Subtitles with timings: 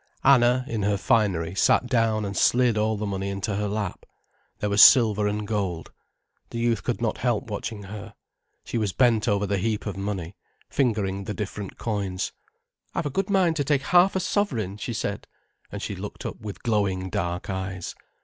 [0.23, 4.03] Anna, in her finery, sat down and slid all the money into her lap.
[4.57, 5.91] There was silver and gold.
[6.49, 8.15] The youth could not help watching her.
[8.65, 10.35] She was bent over the heap of money,
[10.71, 12.31] fingering the different coins.
[12.95, 15.27] "I've a good mind to take half a sovereign," she said,
[15.71, 17.93] and she looked up with glowing dark eyes.